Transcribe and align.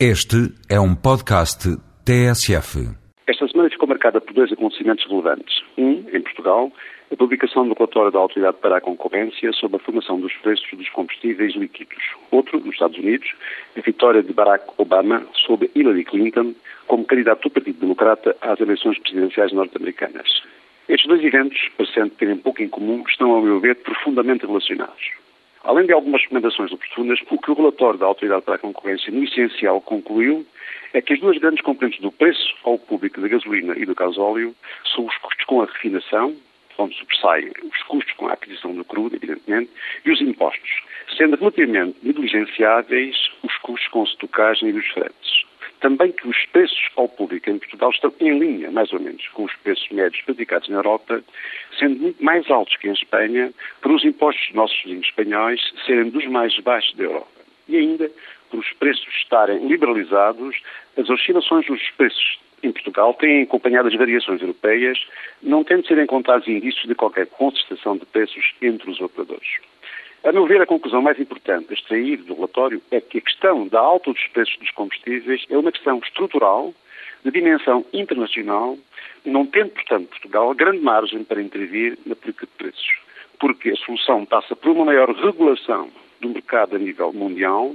Este 0.00 0.52
é 0.68 0.80
um 0.80 0.92
podcast 0.92 1.68
TSF. 2.04 2.80
Esta 3.28 3.46
semana 3.46 3.70
ficou 3.70 3.86
marcada 3.88 4.20
por 4.20 4.34
dois 4.34 4.50
acontecimentos 4.50 5.06
relevantes. 5.08 5.62
Um, 5.78 6.04
em 6.12 6.20
Portugal, 6.20 6.72
a 7.12 7.16
publicação 7.16 7.68
do 7.68 7.74
relatório 7.74 8.10
da 8.10 8.18
Autoridade 8.18 8.56
para 8.60 8.78
a 8.78 8.80
Concorrência 8.80 9.52
sobre 9.52 9.76
a 9.76 9.78
formação 9.78 10.18
dos 10.18 10.32
preços 10.38 10.66
dos 10.76 10.88
combustíveis 10.88 11.54
líquidos. 11.54 12.02
Outro, 12.32 12.58
nos 12.58 12.74
Estados 12.74 12.98
Unidos, 12.98 13.32
a 13.78 13.80
vitória 13.82 14.20
de 14.20 14.32
Barack 14.32 14.64
Obama 14.78 15.24
sobre 15.46 15.70
Hillary 15.76 16.04
Clinton 16.04 16.54
como 16.88 17.04
candidato 17.04 17.42
do 17.42 17.50
Partido 17.50 17.78
Democrata 17.78 18.36
às 18.40 18.58
eleições 18.58 18.98
presidenciais 18.98 19.52
norte-americanas. 19.52 20.42
Estes 20.88 21.06
dois 21.06 21.22
eventos, 21.22 21.70
parecendo 21.78 22.10
terem 22.10 22.36
pouco 22.36 22.60
em 22.60 22.68
comum, 22.68 23.04
estão, 23.08 23.30
ao 23.30 23.40
meu 23.40 23.60
ver, 23.60 23.76
profundamente 23.76 24.44
relacionados. 24.44 25.12
Além 25.64 25.86
de 25.86 25.94
algumas 25.94 26.20
recomendações 26.20 26.70
oportunas, 26.70 27.18
o 27.30 27.38
que 27.38 27.50
o 27.50 27.54
relatório 27.54 27.98
da 27.98 28.04
Autoridade 28.04 28.44
para 28.44 28.56
a 28.56 28.58
Concorrência, 28.58 29.10
no 29.10 29.24
essencial, 29.24 29.80
concluiu 29.80 30.46
é 30.92 31.00
que 31.00 31.14
as 31.14 31.20
duas 31.20 31.38
grandes 31.38 31.64
componentes 31.64 32.00
do 32.00 32.12
preço 32.12 32.54
ao 32.64 32.78
público 32.78 33.18
da 33.20 33.28
gasolina 33.28 33.74
e 33.76 33.86
do 33.86 33.94
gasóleo 33.94 34.54
são 34.94 35.06
os 35.06 35.16
custos 35.16 35.44
com 35.46 35.62
a 35.62 35.64
refinação, 35.64 36.36
onde 36.76 36.94
sobressaem 36.96 37.50
os 37.62 37.82
custos 37.84 38.14
com 38.14 38.28
a 38.28 38.34
aquisição 38.34 38.74
do 38.74 38.84
crudo, 38.84 39.16
evidentemente, 39.16 39.70
e 40.04 40.10
os 40.10 40.20
impostos, 40.20 40.82
sendo 41.16 41.36
relativamente 41.36 41.96
negligenciáveis 42.02 43.16
os 43.42 43.56
custos 43.58 43.88
com 43.88 44.02
a 44.02 44.04
estocagem 44.04 44.68
e 44.68 44.72
os 44.74 44.86
fretes. 44.88 45.33
Também 45.84 46.12
que 46.12 46.26
os 46.26 46.46
preços 46.46 46.80
ao 46.96 47.06
público 47.06 47.50
em 47.50 47.58
Portugal 47.58 47.90
estão 47.90 48.10
em 48.18 48.38
linha, 48.38 48.70
mais 48.70 48.90
ou 48.94 48.98
menos, 48.98 49.28
com 49.28 49.44
os 49.44 49.54
preços 49.56 49.86
médios 49.90 50.22
praticados 50.22 50.66
na 50.70 50.76
Europa, 50.76 51.22
sendo 51.78 52.00
muito 52.00 52.24
mais 52.24 52.50
altos 52.50 52.74
que 52.78 52.88
em 52.88 52.94
Espanha, 52.94 53.52
por 53.82 53.92
os 53.92 54.02
impostos 54.02 54.46
dos 54.46 54.54
nossos 54.54 54.82
vizinhos 54.82 55.06
espanhóis 55.06 55.60
serem 55.84 56.08
dos 56.08 56.24
mais 56.24 56.58
baixos 56.60 56.96
da 56.96 57.04
Europa. 57.04 57.28
E 57.68 57.76
ainda 57.76 58.10
por 58.48 58.60
os 58.60 58.72
preços 58.72 59.06
estarem 59.14 59.68
liberalizados, 59.68 60.56
as 60.96 61.10
oscilações 61.10 61.66
dos 61.66 61.82
preços 61.98 62.38
em 62.62 62.72
Portugal 62.72 63.12
têm 63.12 63.42
acompanhado 63.42 63.88
as 63.88 63.94
variações 63.94 64.40
europeias, 64.40 65.06
não 65.42 65.62
tendo 65.62 65.86
ser 65.86 65.98
encontrados 65.98 66.48
indícios 66.48 66.88
de 66.88 66.94
qualquer 66.94 67.26
consistação 67.26 67.98
de 67.98 68.06
preços 68.06 68.54
entre 68.62 68.90
os 68.90 69.02
operadores. 69.02 69.58
A 70.24 70.32
meu 70.32 70.46
ver, 70.46 70.62
a 70.62 70.66
conclusão 70.66 71.02
mais 71.02 71.20
importante 71.20 71.66
a 71.68 71.74
extrair 71.74 72.16
do 72.16 72.34
relatório 72.34 72.80
é 72.90 72.98
que 72.98 73.18
a 73.18 73.20
questão 73.20 73.68
da 73.68 73.78
alta 73.78 74.10
dos 74.10 74.26
preços 74.28 74.56
dos 74.56 74.70
combustíveis 74.70 75.44
é 75.50 75.58
uma 75.58 75.70
questão 75.70 75.98
estrutural, 76.02 76.72
de 77.22 77.30
dimensão 77.30 77.84
internacional, 77.92 78.78
não 79.22 79.44
tendo, 79.44 79.72
portanto, 79.72 80.08
Portugal 80.08 80.54
grande 80.54 80.80
margem 80.80 81.24
para 81.24 81.42
intervir 81.42 81.98
na 82.06 82.16
política 82.16 82.46
de 82.46 82.52
preços. 82.52 82.86
Porque 83.38 83.70
a 83.70 83.76
solução 83.76 84.24
passa 84.24 84.56
por 84.56 84.70
uma 84.70 84.86
maior 84.86 85.10
regulação 85.14 85.90
do 86.22 86.30
mercado 86.30 86.76
a 86.76 86.78
nível 86.78 87.12
mundial, 87.12 87.74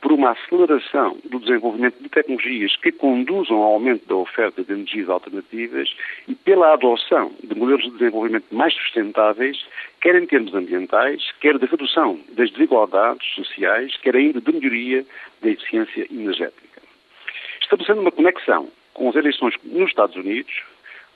por 0.00 0.12
uma 0.12 0.32
aceleração 0.32 1.16
do 1.24 1.38
desenvolvimento 1.38 2.02
de 2.02 2.08
tecnologias 2.08 2.76
que 2.76 2.92
conduzam 2.92 3.56
ao 3.58 3.74
aumento 3.74 4.06
da 4.06 4.16
oferta 4.16 4.62
de 4.62 4.72
energias 4.72 5.08
alternativas 5.08 5.88
e 6.28 6.34
pela 6.34 6.72
adoção 6.72 7.32
de 7.42 7.54
modelos 7.54 7.84
de 7.84 7.90
desenvolvimento 7.90 8.46
mais 8.52 8.74
sustentáveis, 8.74 9.64
quer 10.06 10.22
em 10.22 10.26
termos 10.26 10.54
ambientais, 10.54 11.32
quer 11.40 11.58
de 11.58 11.66
redução 11.66 12.20
das 12.28 12.48
desigualdades 12.52 13.26
sociais, 13.34 13.96
quer 13.96 14.14
ainda 14.14 14.40
de 14.40 14.52
melhoria 14.52 15.04
da 15.42 15.50
eficiência 15.50 16.06
energética. 16.08 16.80
Estabelecendo 17.60 18.02
uma 18.02 18.12
conexão 18.12 18.68
com 18.94 19.08
as 19.08 19.16
eleições 19.16 19.54
nos 19.64 19.88
Estados 19.88 20.14
Unidos, 20.14 20.62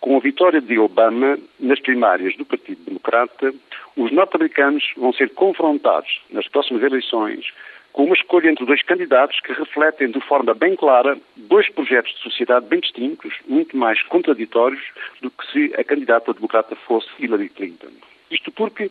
com 0.01 0.17
a 0.17 0.19
vitória 0.19 0.61
de 0.61 0.77
Obama 0.77 1.39
nas 1.61 1.79
primárias 1.79 2.37
do 2.37 2.45
Partido 2.45 2.83
Democrata, 2.85 3.55
os 3.97 4.11
norte-americanos 4.11 4.83
vão 4.97 5.13
ser 5.13 5.31
confrontados 5.35 6.21
nas 6.29 6.49
próximas 6.49 6.83
eleições 6.83 7.47
com 7.93 8.07
uma 8.07 8.17
escolha 8.17 8.51
entre 8.51 8.67
dois 8.67 8.83
candidatos 8.83 9.39
que 9.39 9.53
refletem 9.53 10.11
de 10.11 10.21
forma 10.21 10.53
bem 10.53 10.75
clara 10.75 11.17
dois 11.37 11.71
projetos 11.71 12.13
de 12.15 12.23
sociedade 12.23 12.67
bem 12.67 12.81
distintos, 12.81 13.35
muito 13.47 13.77
mais 13.77 14.03
contraditórios 14.03 14.83
do 15.23 15.31
que 15.31 15.47
se 15.53 15.75
a 15.79 15.85
candidata 15.85 16.35
democrata 16.35 16.75
fosse 16.75 17.09
Hillary 17.21 17.51
Clinton. 17.51 18.10
Isto 18.31 18.53
porque, 18.53 18.91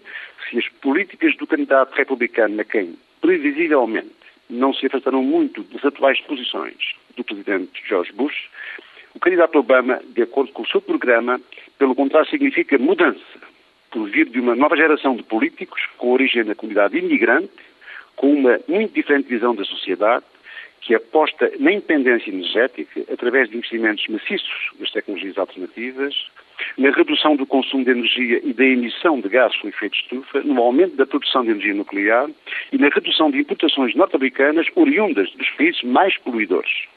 se 0.50 0.58
as 0.58 0.68
políticas 0.82 1.36
do 1.38 1.48
candidato 1.48 1.96
republicano 1.96 2.56
McCain 2.56 2.98
previsivelmente 3.22 4.12
não 4.50 4.74
se 4.74 4.88
afastaram 4.88 5.24
muito 5.24 5.64
das 5.64 5.86
atuais 5.86 6.20
posições 6.22 6.96
do 7.16 7.24
presidente 7.24 7.82
George 7.88 8.12
Bush, 8.12 8.50
o 9.14 9.20
candidato 9.20 9.58
Obama, 9.58 10.02
de 10.08 10.22
acordo 10.24 10.52
com 10.52 10.64
o 10.64 10.68
seu 10.68 10.82
programa, 10.82 11.40
pelo 11.78 11.96
contrário, 11.96 12.30
significa 12.30 12.78
mudança, 12.78 13.20
por 13.92 14.10
vir 14.10 14.30
de 14.30 14.40
uma 14.40 14.56
nova 14.56 14.76
geração 14.76 15.16
de 15.16 15.24
políticos 15.24 15.82
com 15.98 16.12
origem 16.12 16.44
na 16.44 16.56
comunidade 16.56 16.98
imigrante, 16.98 17.50
com 18.16 18.34
uma 18.34 18.60
muito 18.68 18.94
diferente 18.94 19.30
visão 19.30 19.56
da 19.56 19.64
sociedade, 19.64 20.26
que 20.82 20.96
aposta 20.96 21.52
na 21.60 21.72
independência 21.72 22.30
energética 22.30 23.02
através 23.12 23.50
de 23.50 23.58
investimentos 23.58 24.08
maciços 24.08 24.72
nas 24.80 24.92
tecnologias 24.92 25.38
alternativas, 25.38 26.16
na 26.78 26.92
redução 26.92 27.36
do 27.36 27.46
consumo 27.46 27.84
de 27.84 27.92
energia 27.92 28.42
e 28.44 28.54
da 28.54 28.66
emissão 28.66 29.20
de 29.20 29.30
gases 29.30 29.58
com 29.60 29.68
efeito 29.68 29.96
estufa, 29.96 30.42
no 30.42 30.62
aumento 30.62 30.96
da 30.96 31.06
produção 31.06 31.44
de 31.44 31.52
energia 31.52 31.74
nuclear 31.74 32.30
e 32.72 32.78
na 32.78 32.90
redução 32.90 33.32
de 33.32 33.40
importações 33.40 33.96
norte-americanas 33.96 34.68
oriundas 34.76 35.32
dos 35.32 35.50
países 35.52 35.84
mais 35.84 36.18
poluidores. 36.18 36.88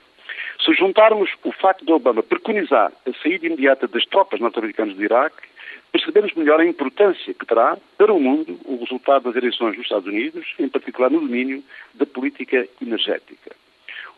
Se 0.64 0.72
juntarmos 0.74 1.30
o 1.42 1.50
facto 1.52 1.84
de 1.84 1.92
Obama 1.92 2.22
preconizar 2.22 2.92
a 3.06 3.12
saída 3.22 3.46
imediata 3.46 3.88
das 3.88 4.04
tropas 4.06 4.40
norte-americanas 4.40 4.94
do 4.94 5.02
Iraque, 5.02 5.48
percebemos 5.90 6.32
melhor 6.34 6.60
a 6.60 6.66
importância 6.66 7.34
que 7.34 7.44
terá 7.44 7.76
para 7.98 8.12
o 8.12 8.20
mundo 8.20 8.58
o 8.64 8.76
resultado 8.76 9.24
das 9.24 9.36
eleições 9.36 9.76
nos 9.76 9.84
Estados 9.84 10.06
Unidos, 10.06 10.46
em 10.58 10.68
particular 10.68 11.10
no 11.10 11.20
domínio 11.20 11.62
da 11.94 12.06
política 12.06 12.66
energética. 12.80 13.54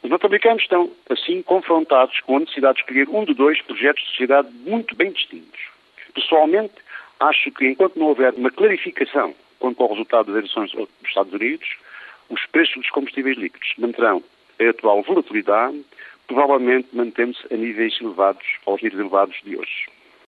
Os 0.05 0.11
norte-americanos 0.11 0.63
estão, 0.63 0.91
assim, 1.09 1.41
confrontados 1.41 2.21
com 2.21 2.37
a 2.37 2.41
necessidade 2.41 2.75
de 2.75 2.81
escolher 2.83 3.09
um 3.09 3.25
de 3.25 3.33
dois 3.33 3.63
projetos 3.63 4.03
de 4.03 4.11
sociedade 4.11 4.49
muito 4.67 4.95
bem 4.95 5.11
distintos. 5.11 5.59
Pessoalmente, 6.13 6.75
acho 7.19 7.51
que 7.53 7.67
enquanto 7.67 7.99
não 7.99 8.09
houver 8.09 8.35
uma 8.35 8.51
clarificação 8.51 9.35
quanto 9.59 9.83
ao 9.83 9.89
resultado 9.89 10.27
das 10.27 10.37
eleições 10.37 10.73
dos 10.73 10.89
Estados 11.07 11.33
Unidos, 11.33 11.67
os 12.29 12.45
preços 12.53 12.75
dos 12.75 12.91
combustíveis 12.91 13.39
líquidos 13.39 13.73
manterão 13.79 14.23
a 14.61 14.69
atual 14.69 15.03
volatilidade, 15.03 15.83
provavelmente 16.27 16.89
mantendo-se 16.93 17.43
a 17.53 17.57
níveis 17.57 17.99
elevados, 17.99 18.45
aos 18.67 18.83
níveis 18.83 19.01
elevados 19.01 19.41
de 19.43 19.57
hoje. 19.57 19.87